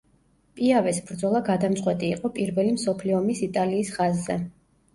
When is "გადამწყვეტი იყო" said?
1.49-2.33